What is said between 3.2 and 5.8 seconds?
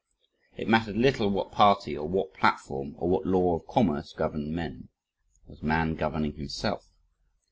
law of commerce governed men. Was